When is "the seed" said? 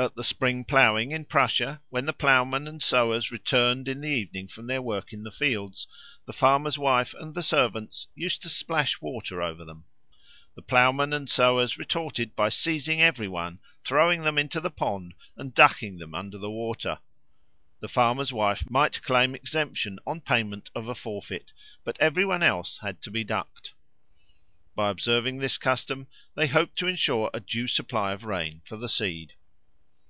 28.78-29.34